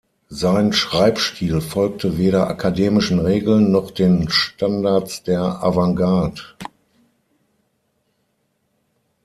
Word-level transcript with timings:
Sein 0.29 0.73
Schreibstil 0.73 1.61
folgte 1.61 2.17
weder 2.17 2.47
akademischen 2.47 3.19
Regeln 3.19 3.71
noch 3.71 3.91
den 3.91 4.29
Standards 4.31 5.21
der 5.21 5.43
Avantgarde. 5.61 6.41